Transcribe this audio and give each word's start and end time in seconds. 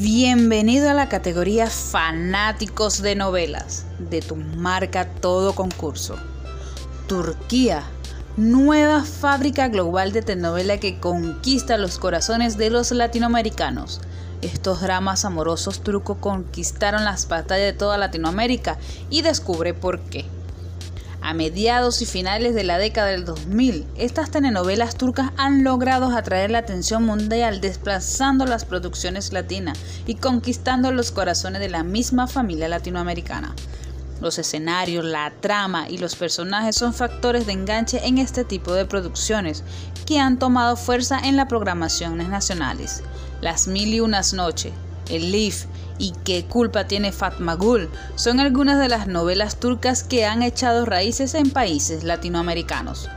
Bienvenido 0.00 0.88
a 0.88 0.94
la 0.94 1.08
categoría 1.08 1.66
Fanáticos 1.66 3.02
de 3.02 3.16
Novelas 3.16 3.84
de 3.98 4.20
tu 4.20 4.36
marca 4.36 5.08
Todo 5.08 5.56
Concurso. 5.56 6.14
Turquía, 7.08 7.82
nueva 8.36 9.02
fábrica 9.02 9.66
global 9.66 10.12
de 10.12 10.22
telenovela 10.22 10.78
que 10.78 11.00
conquista 11.00 11.76
los 11.78 11.98
corazones 11.98 12.56
de 12.56 12.70
los 12.70 12.92
latinoamericanos. 12.92 14.00
Estos 14.40 14.82
dramas 14.82 15.24
amorosos 15.24 15.80
turcos 15.80 16.18
conquistaron 16.18 17.04
las 17.04 17.26
batallas 17.26 17.72
de 17.72 17.76
toda 17.76 17.98
Latinoamérica 17.98 18.78
y 19.10 19.22
descubre 19.22 19.74
por 19.74 19.98
qué. 20.02 20.26
A 21.20 21.34
mediados 21.34 22.00
y 22.00 22.06
finales 22.06 22.54
de 22.54 22.64
la 22.64 22.78
década 22.78 23.08
del 23.08 23.24
2000, 23.24 23.86
estas 23.96 24.30
telenovelas 24.30 24.96
turcas 24.96 25.32
han 25.36 25.64
logrado 25.64 26.16
atraer 26.16 26.50
la 26.50 26.58
atención 26.58 27.04
mundial 27.04 27.60
desplazando 27.60 28.46
las 28.46 28.64
producciones 28.64 29.32
latinas 29.32 29.78
y 30.06 30.14
conquistando 30.14 30.92
los 30.92 31.10
corazones 31.10 31.60
de 31.60 31.68
la 31.68 31.82
misma 31.82 32.28
familia 32.28 32.68
latinoamericana. 32.68 33.54
Los 34.20 34.38
escenarios, 34.38 35.04
la 35.04 35.32
trama 35.40 35.88
y 35.88 35.98
los 35.98 36.16
personajes 36.16 36.76
son 36.76 36.94
factores 36.94 37.46
de 37.46 37.52
enganche 37.52 38.06
en 38.06 38.18
este 38.18 38.44
tipo 38.44 38.72
de 38.72 38.86
producciones 38.86 39.62
que 40.06 40.18
han 40.18 40.38
tomado 40.38 40.76
fuerza 40.76 41.20
en 41.20 41.36
las 41.36 41.46
programaciones 41.46 42.28
nacionales. 42.28 43.02
Las 43.40 43.68
Mil 43.68 43.94
y 43.94 44.00
Unas 44.00 44.34
Noches, 44.34 44.72
El 45.08 45.32
Leaf 45.32 45.64
y 45.98 46.12
qué 46.24 46.44
culpa 46.44 46.86
tiene 46.86 47.12
Fatma 47.12 47.54
Gul 47.54 47.90
son 48.14 48.40
algunas 48.40 48.78
de 48.78 48.88
las 48.88 49.06
novelas 49.06 49.56
turcas 49.58 50.02
que 50.02 50.26
han 50.26 50.42
echado 50.42 50.84
raíces 50.84 51.34
en 51.34 51.50
países 51.50 52.04
latinoamericanos. 52.04 53.08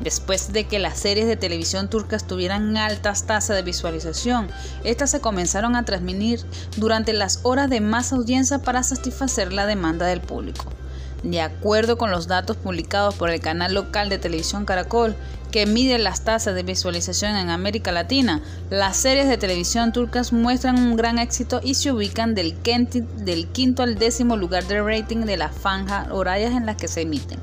Después 0.00 0.52
de 0.52 0.66
que 0.66 0.80
las 0.80 0.98
series 0.98 1.26
de 1.28 1.36
televisión 1.36 1.88
turcas 1.88 2.26
tuvieran 2.26 2.76
altas 2.76 3.24
tasas 3.24 3.56
de 3.56 3.62
visualización, 3.62 4.48
estas 4.82 5.10
se 5.10 5.20
comenzaron 5.20 5.76
a 5.76 5.84
transmitir 5.84 6.40
durante 6.76 7.12
las 7.12 7.40
horas 7.44 7.70
de 7.70 7.80
más 7.80 8.12
audiencia 8.12 8.58
para 8.58 8.82
satisfacer 8.82 9.52
la 9.52 9.66
demanda 9.66 10.06
del 10.06 10.20
público. 10.20 10.64
De 11.22 11.40
acuerdo 11.40 11.96
con 11.96 12.10
los 12.10 12.26
datos 12.26 12.56
publicados 12.56 13.14
por 13.14 13.30
el 13.30 13.40
canal 13.40 13.74
local 13.74 14.08
de 14.08 14.18
televisión 14.18 14.64
Caracol, 14.64 15.14
que 15.52 15.66
mide 15.66 15.98
las 15.98 16.24
tasas 16.24 16.54
de 16.54 16.64
visualización 16.64 17.36
en 17.36 17.50
América 17.50 17.92
Latina, 17.92 18.40
las 18.70 18.96
series 18.96 19.28
de 19.28 19.36
televisión 19.36 19.92
turcas 19.92 20.32
muestran 20.32 20.78
un 20.78 20.96
gran 20.96 21.18
éxito 21.18 21.60
y 21.62 21.74
se 21.74 21.92
ubican 21.92 22.34
del, 22.34 22.56
quinto 23.52 23.82
al 23.84 23.98
décimo 23.98 24.36
lugar 24.36 24.64
de 24.64 24.82
rating 24.82 25.18
de 25.18 25.36
la 25.36 25.50
franja 25.50 26.08
horarias 26.10 26.52
en 26.52 26.66
las 26.66 26.76
que 26.76 26.88
se 26.88 27.02
emiten. 27.02 27.38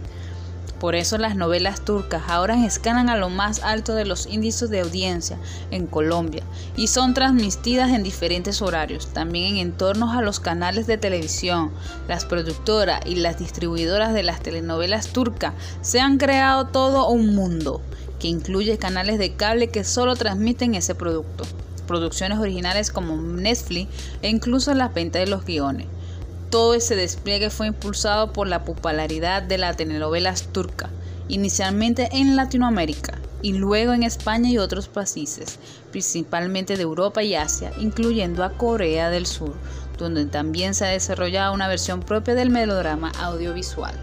Por 0.79 0.95
eso 0.95 1.17
las 1.17 1.35
novelas 1.35 1.83
turcas 1.83 2.23
ahora 2.29 2.65
escalan 2.65 3.09
a 3.09 3.17
lo 3.17 3.29
más 3.29 3.61
alto 3.63 3.95
de 3.95 4.05
los 4.05 4.27
índices 4.27 4.69
de 4.69 4.79
audiencia 4.79 5.37
en 5.71 5.87
Colombia 5.87 6.43
y 6.77 6.87
son 6.87 7.13
transmitidas 7.13 7.91
en 7.91 8.01
diferentes 8.01 8.61
horarios, 8.61 9.07
también 9.11 9.55
en 9.55 9.57
entornos 9.57 10.15
a 10.15 10.21
los 10.21 10.39
canales 10.39 10.87
de 10.87 10.97
televisión. 10.97 11.71
Las 12.07 12.23
productoras 12.23 13.01
y 13.05 13.15
las 13.15 13.37
distribuidoras 13.37 14.13
de 14.13 14.23
las 14.23 14.41
telenovelas 14.41 15.07
turcas 15.07 15.53
se 15.81 15.99
han 15.99 16.17
creado 16.17 16.67
todo 16.67 17.09
un 17.09 17.35
mundo 17.35 17.81
que 18.17 18.29
incluye 18.29 18.77
canales 18.77 19.19
de 19.19 19.33
cable 19.33 19.67
que 19.67 19.83
solo 19.83 20.15
transmiten 20.15 20.75
ese 20.75 20.95
producto, 20.95 21.43
producciones 21.87 22.39
originales 22.39 22.89
como 22.89 23.17
Netflix 23.17 23.89
e 24.21 24.29
incluso 24.29 24.73
las 24.73 24.93
ventas 24.93 25.21
de 25.21 25.27
los 25.27 25.43
guiones. 25.43 25.87
Todo 26.49 26.73
ese 26.73 26.95
despliegue 26.95 27.51
fue 27.51 27.67
impulsado 27.67 28.33
por 28.33 28.47
la 28.47 28.63
popularidad 28.63 29.43
de 29.43 29.59
las 29.59 29.77
telenovelas 29.77 30.47
turcas, 30.51 30.89
inicialmente 31.27 32.09
en 32.11 32.35
Latinoamérica 32.35 33.19
y 33.43 33.53
luego 33.53 33.93
en 33.93 34.01
España 34.01 34.49
y 34.49 34.57
otros 34.57 34.87
países, 34.87 35.59
principalmente 35.91 36.75
de 36.75 36.81
Europa 36.81 37.21
y 37.21 37.35
Asia, 37.35 37.71
incluyendo 37.77 38.43
a 38.43 38.53
Corea 38.53 39.11
del 39.11 39.27
Sur, 39.27 39.53
donde 39.99 40.25
también 40.25 40.73
se 40.73 40.85
ha 40.85 40.89
desarrollado 40.89 41.53
una 41.53 41.67
versión 41.67 41.99
propia 41.99 42.33
del 42.33 42.49
melodrama 42.49 43.11
audiovisual. 43.19 43.93